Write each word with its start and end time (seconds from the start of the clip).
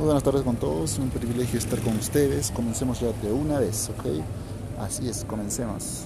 Muy 0.00 0.06
buenas 0.06 0.22
tardes 0.22 0.44
con 0.44 0.56
todos, 0.56 0.98
un 0.98 1.10
privilegio 1.10 1.58
estar 1.58 1.78
con 1.80 1.94
ustedes. 1.98 2.50
Comencemos 2.52 3.00
ya 3.00 3.12
de 3.12 3.30
una 3.30 3.58
vez, 3.58 3.90
¿ok? 3.90 4.24
Así 4.78 5.06
es, 5.06 5.26
comencemos. 5.26 5.98